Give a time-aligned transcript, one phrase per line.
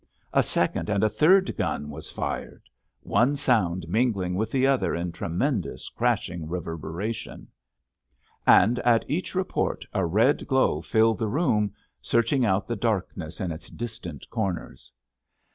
[0.33, 5.89] A second and a third gun was fired—one sound mingling with the other in tremendous
[5.89, 7.49] crashing reverberation.
[8.47, 13.51] And at each report a red glow filled the room, searching out the darkness in
[13.51, 14.91] its most distant corners.
[14.91, 15.39] Mrs.